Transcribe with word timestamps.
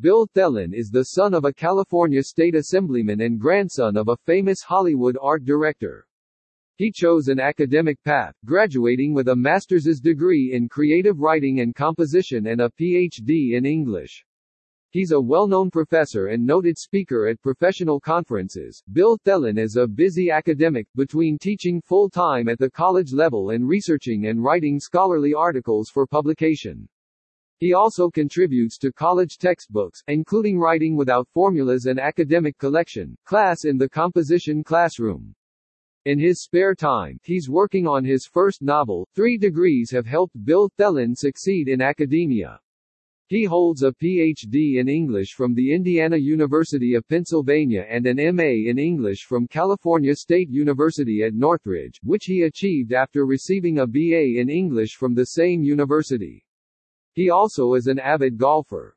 Bill 0.00 0.26
Thelin 0.28 0.72
is 0.72 0.88
the 0.88 1.04
son 1.04 1.34
of 1.34 1.44
a 1.44 1.52
California 1.52 2.22
state 2.22 2.54
assemblyman 2.54 3.20
and 3.20 3.38
grandson 3.38 3.98
of 3.98 4.08
a 4.08 4.16
famous 4.24 4.62
Hollywood 4.62 5.18
art 5.20 5.44
director. 5.44 6.06
He 6.76 6.90
chose 6.90 7.28
an 7.28 7.38
academic 7.38 8.02
path, 8.02 8.34
graduating 8.46 9.12
with 9.12 9.28
a 9.28 9.36
master's 9.36 10.00
degree 10.02 10.52
in 10.54 10.70
creative 10.70 11.20
writing 11.20 11.60
and 11.60 11.74
composition 11.74 12.46
and 12.46 12.62
a 12.62 12.70
PhD 12.80 13.58
in 13.58 13.66
English. 13.66 14.24
He's 14.88 15.12
a 15.12 15.20
well-known 15.20 15.70
professor 15.70 16.28
and 16.28 16.46
noted 16.46 16.78
speaker 16.78 17.28
at 17.28 17.42
professional 17.42 18.00
conferences. 18.00 18.82
Bill 18.90 19.18
Thelin 19.18 19.58
is 19.58 19.76
a 19.76 19.86
busy 19.86 20.30
academic, 20.30 20.86
between 20.96 21.36
teaching 21.36 21.78
full-time 21.82 22.48
at 22.48 22.58
the 22.58 22.70
college 22.70 23.12
level 23.12 23.50
and 23.50 23.68
researching 23.68 24.28
and 24.28 24.42
writing 24.42 24.80
scholarly 24.80 25.34
articles 25.34 25.90
for 25.90 26.06
publication. 26.06 26.88
He 27.60 27.74
also 27.74 28.08
contributes 28.08 28.78
to 28.78 28.90
college 28.90 29.36
textbooks, 29.36 30.02
including 30.08 30.58
Writing 30.58 30.96
Without 30.96 31.28
Formulas 31.28 31.84
and 31.84 32.00
Academic 32.00 32.56
Collection, 32.56 33.14
Class 33.26 33.66
in 33.66 33.76
the 33.76 33.86
Composition 33.86 34.64
Classroom. 34.64 35.34
In 36.06 36.18
his 36.18 36.42
spare 36.42 36.74
time, 36.74 37.20
he's 37.22 37.50
working 37.50 37.86
on 37.86 38.02
his 38.02 38.24
first 38.24 38.62
novel. 38.62 39.06
Three 39.14 39.36
degrees 39.36 39.90
have 39.90 40.06
helped 40.06 40.42
Bill 40.46 40.70
Thelin 40.78 41.14
succeed 41.14 41.68
in 41.68 41.82
academia. 41.82 42.58
He 43.26 43.44
holds 43.44 43.82
a 43.82 43.92
Ph.D. 43.92 44.78
in 44.78 44.88
English 44.88 45.34
from 45.34 45.52
the 45.52 45.74
Indiana 45.74 46.16
University 46.16 46.94
of 46.94 47.06
Pennsylvania 47.08 47.84
and 47.90 48.06
an 48.06 48.18
M.A. 48.18 48.68
in 48.68 48.78
English 48.78 49.26
from 49.26 49.46
California 49.46 50.16
State 50.16 50.48
University 50.48 51.22
at 51.24 51.34
Northridge, 51.34 52.00
which 52.02 52.24
he 52.24 52.44
achieved 52.44 52.94
after 52.94 53.26
receiving 53.26 53.80
a 53.80 53.86
B.A. 53.86 54.40
in 54.40 54.48
English 54.48 54.96
from 54.96 55.14
the 55.14 55.26
same 55.26 55.62
university. 55.62 56.42
He 57.12 57.30
also 57.30 57.74
is 57.74 57.86
an 57.86 57.98
avid 57.98 58.38
golfer. 58.38 58.96